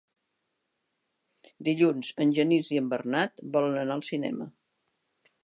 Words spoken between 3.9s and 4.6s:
al cinema.